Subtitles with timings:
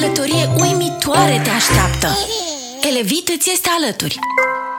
[0.00, 2.18] călătorie uimitoare te așteaptă.
[2.90, 4.18] Elevit îți este alături.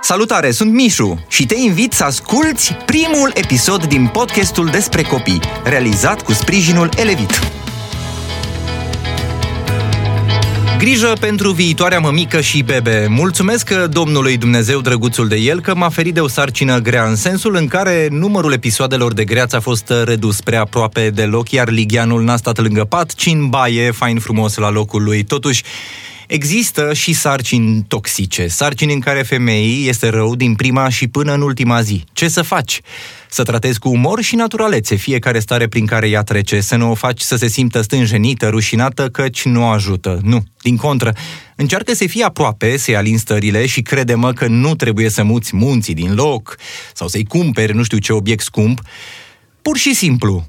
[0.00, 6.22] Salutare, sunt Mișu și te invit să asculți primul episod din podcastul despre copii, realizat
[6.22, 7.53] cu sprijinul Elevit.
[10.78, 13.06] Grijă pentru viitoarea mămică și bebe.
[13.08, 17.54] Mulțumesc Domnului Dumnezeu drăguțul de el că m-a ferit de o sarcină grea, în sensul
[17.54, 22.36] în care numărul episoadelor de greață a fost redus prea aproape deloc, iar Ligianul n-a
[22.36, 25.24] stat lângă pat, ci în baie, fain frumos la locul lui.
[25.24, 25.62] Totuși,
[26.26, 31.40] Există și sarcini toxice, sarcini în care femeii este rău din prima și până în
[31.40, 32.04] ultima zi.
[32.12, 32.80] Ce să faci?
[33.28, 36.94] Să tratezi cu umor și naturalețe fiecare stare prin care ea trece, să nu o
[36.94, 40.20] faci să se simtă stânjenită, rușinată, căci nu ajută.
[40.22, 41.12] Nu, din contră,
[41.56, 45.94] încearcă să fie aproape, să-i alin stările și crede-mă că nu trebuie să muți munții
[45.94, 46.56] din loc
[46.94, 48.80] sau să-i cumperi nu știu ce obiect scump.
[49.62, 50.46] Pur și simplu,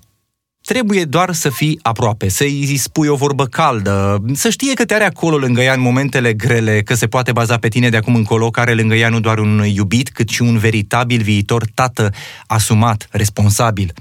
[0.66, 5.04] Trebuie doar să fii aproape, să-i spui o vorbă caldă, să știe că te are
[5.04, 8.50] acolo lângă ea în momentele grele, că se poate baza pe tine de acum încolo,
[8.50, 12.10] care lângă ea nu doar un iubit, cât și un veritabil viitor tată
[12.48, 13.94] asumat, responsabil.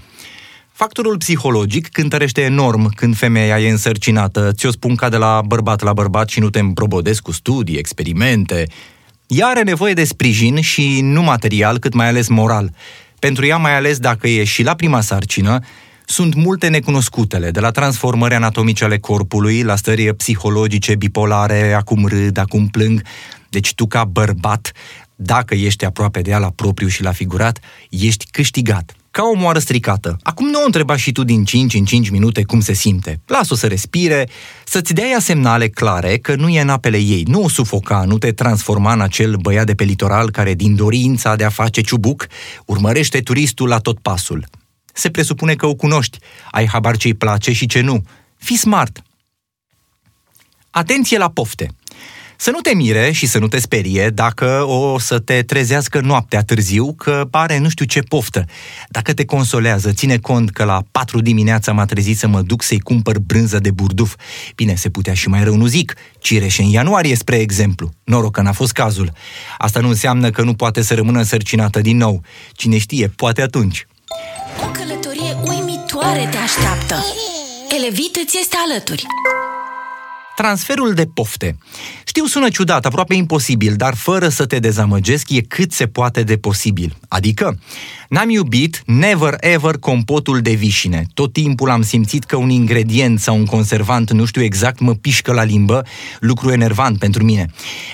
[0.72, 4.52] Factorul psihologic cântărește enorm când femeia e însărcinată.
[4.52, 8.66] Ți-o spun ca de la bărbat la bărbat și nu te împrobodesc cu studii, experimente.
[9.26, 12.74] Ea are nevoie de sprijin și nu material, cât mai ales moral.
[13.18, 15.60] Pentru ea, mai ales dacă e și la prima sarcină,
[16.04, 22.36] sunt multe necunoscutele, de la transformări anatomice ale corpului, la stări psihologice, bipolare, acum râd,
[22.36, 23.02] acum plâng.
[23.48, 24.72] Deci tu, ca bărbat,
[25.16, 27.58] dacă ești aproape de ea la propriu și la figurat,
[27.90, 28.94] ești câștigat.
[29.10, 30.16] Ca o moară stricată.
[30.22, 33.20] Acum nu o întreba și tu din 5 în 5 minute cum se simte.
[33.26, 34.28] Lasă-o să respire,
[34.64, 37.24] să-ți dea ea semnale clare că nu e în apele ei.
[37.26, 41.36] Nu o sufoca, nu te transforma în acel băiat de pe litoral care, din dorința
[41.36, 42.26] de a face ciubuc,
[42.66, 44.46] urmărește turistul la tot pasul
[44.94, 46.18] se presupune că o cunoști,
[46.50, 48.04] ai habar ce-i place și ce nu.
[48.36, 49.02] Fii smart!
[50.70, 51.74] Atenție la pofte!
[52.36, 56.42] Să nu te mire și să nu te sperie dacă o să te trezească noaptea
[56.42, 58.44] târziu că pare nu știu ce poftă.
[58.88, 62.80] Dacă te consolează, ține cont că la patru dimineața m-a trezit să mă duc să-i
[62.80, 64.14] cumpăr brânză de burduf.
[64.54, 65.94] Bine, se putea și mai rău, nu zic.
[66.18, 67.90] Cireșe în ianuarie, spre exemplu.
[68.04, 69.12] Noroc că n-a fost cazul.
[69.58, 72.22] Asta nu înseamnă că nu poate să rămână însărcinată din nou.
[72.52, 73.86] Cine știe, poate atunci.
[76.14, 77.04] O călătorie uimitoare te așteaptă.
[77.76, 79.06] Elevit îți este alături.
[80.36, 81.56] Transferul de pofte.
[82.06, 86.36] Știu, sună ciudat, aproape imposibil, dar fără să te dezamăgesc, e cât se poate de
[86.36, 86.96] posibil.
[87.08, 87.58] Adică,
[88.08, 91.06] n-am iubit never ever compotul de vișine.
[91.14, 95.32] Tot timpul am simțit că un ingredient sau un conservant, nu știu exact, mă pișcă
[95.32, 95.84] la limbă,
[96.20, 97.46] lucru enervant pentru mine.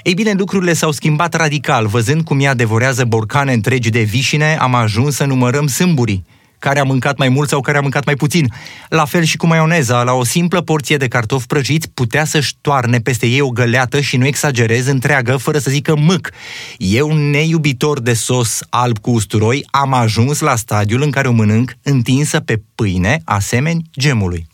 [0.03, 1.87] Ei bine, lucrurile s-au schimbat radical.
[1.87, 6.25] Văzând cum ea devorează borcane întregi de vișine, am ajuns să numărăm sâmburii
[6.61, 8.53] care a mâncat mai mult sau care a mâncat mai puțin.
[8.89, 12.99] La fel și cu maioneza, la o simplă porție de cartofi prăjiți putea să-și toarne
[12.99, 16.31] peste ei o găleată și nu exagerez întreagă fără să zică mâc.
[16.79, 21.73] Eu, neiubitor de sos alb cu usturoi, am ajuns la stadiul în care o mănânc
[21.83, 24.47] întinsă pe pâine, asemeni gemului.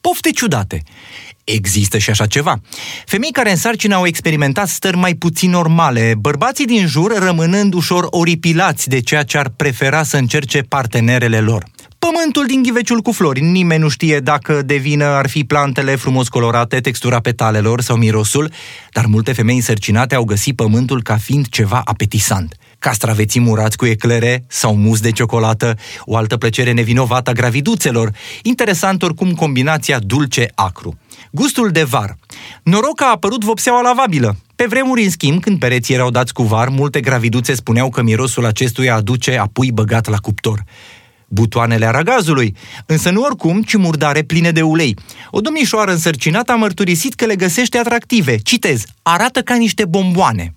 [0.00, 0.82] Pofte ciudate!
[1.44, 2.60] Există și așa ceva.
[3.06, 8.06] Femei care în sarcină au experimentat stări mai puțin normale, bărbații din jur rămânând ușor
[8.10, 11.64] oripilați de ceea ce ar prefera să încerce partenerele lor.
[11.98, 13.40] Pământul din ghiveciul cu flori.
[13.40, 18.52] Nimeni nu știe dacă de vină ar fi plantele frumos colorate, textura petalelor sau mirosul,
[18.92, 24.44] dar multe femei însărcinate au găsit pământul ca fiind ceva apetisant castraveții murați cu eclere
[24.48, 28.10] sau mus de ciocolată, o altă plăcere nevinovată a graviduțelor.
[28.42, 30.98] Interesant oricum combinația dulce-acru.
[31.34, 32.16] Gustul de var.
[32.62, 34.36] Noroc că a apărut vopseaua lavabilă.
[34.56, 38.44] Pe vremuri, în schimb, când pereții erau dați cu var, multe graviduțe spuneau că mirosul
[38.44, 40.64] acestuia aduce apui băgat la cuptor
[41.32, 42.56] butoanele aragazului,
[42.86, 44.96] însă nu oricum, ci murdare pline de ulei.
[45.30, 48.36] O domnișoară însărcinată a mărturisit că le găsește atractive.
[48.36, 50.54] Citez, arată ca niște bomboane.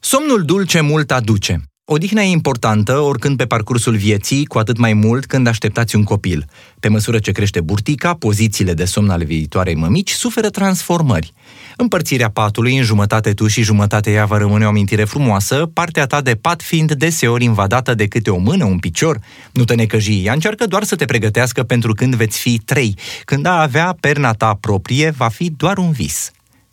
[0.00, 1.71] Somnul dulce mult aduce.
[1.84, 6.44] Odihna e importantă oricând pe parcursul vieții, cu atât mai mult când așteptați un copil.
[6.80, 11.32] Pe măsură ce crește burtica, pozițiile de somn ale viitoarei mămici suferă transformări.
[11.76, 16.20] Împărțirea patului în jumătate tu și jumătate ea va rămâne o amintire frumoasă, partea ta
[16.20, 19.18] de pat fiind deseori invadată de câte o mână, un picior.
[19.52, 22.98] Nu te necăji, ea încearcă doar să te pregătească pentru când veți fi trei.
[23.24, 26.30] Când a avea perna ta proprie, va fi doar un vis.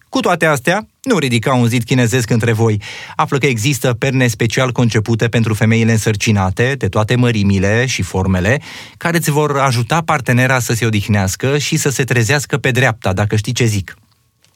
[0.10, 2.82] Cu toate astea, nu ridica un zid chinezesc între voi.
[3.16, 8.62] Află că există perne special concepute pentru femeile însărcinate, de toate mărimile și formele,
[8.98, 13.36] care îți vor ajuta partenera să se odihnească și să se trezească pe dreapta, dacă
[13.36, 13.98] știi ce zic.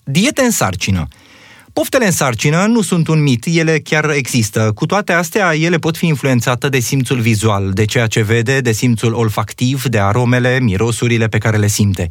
[0.04, 1.08] Diete în sarcină.
[1.74, 4.72] Poftele în sarcină nu sunt un mit, ele chiar există.
[4.76, 8.72] Cu toate astea, ele pot fi influențate de simțul vizual, de ceea ce vede, de
[8.72, 12.10] simțul olfactiv, de aromele, mirosurile pe care le simte.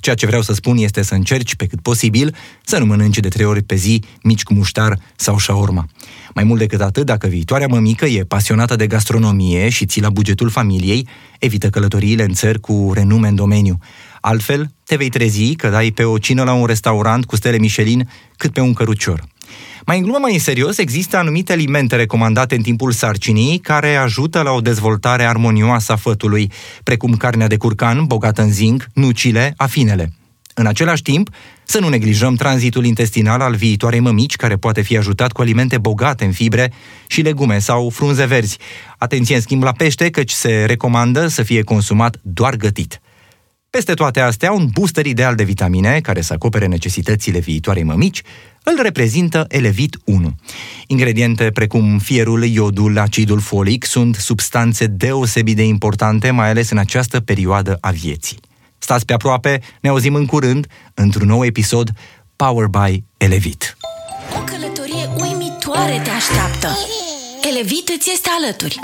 [0.00, 3.28] Ceea ce vreau să spun este să încerci pe cât posibil să nu mănânci de
[3.28, 5.86] trei ori pe zi mici cu muștar sau șaorma.
[6.34, 10.50] Mai mult decât atât, dacă viitoarea mămică e pasionată de gastronomie și ții la bugetul
[10.50, 11.08] familiei,
[11.38, 13.78] evită călătoriile în țări cu renume în domeniu.
[14.20, 18.08] Altfel, te vei trezi că dai pe o cină la un restaurant cu stele Michelin
[18.36, 19.24] cât pe un cărucior.
[19.86, 24.42] Mai în glumă, mai în serios, există anumite alimente recomandate în timpul sarcinii care ajută
[24.42, 30.12] la o dezvoltare armonioasă a fătului, precum carnea de curcan, bogată în zinc, nucile, afinele.
[30.54, 31.30] În același timp,
[31.64, 36.24] să nu neglijăm tranzitul intestinal al viitoarei mămici, care poate fi ajutat cu alimente bogate
[36.24, 36.72] în fibre
[37.06, 38.58] și legume sau frunze verzi.
[38.98, 43.00] Atenție în schimb la pește, căci se recomandă să fie consumat doar gătit.
[43.70, 48.22] Peste toate astea, un booster ideal de vitamine, care să acopere necesitățile viitoarei mămici,
[48.62, 50.34] îl reprezintă Elevit 1.
[50.86, 57.20] Ingrediente precum fierul, iodul, acidul folic sunt substanțe deosebit de importante, mai ales în această
[57.20, 58.38] perioadă a vieții.
[58.78, 61.90] Stați pe aproape, ne auzim în curând într-un nou episod
[62.36, 63.76] Power by Elevit.
[64.36, 66.68] O călătorie uimitoare te așteaptă.
[67.50, 68.78] Elevit îți este alături.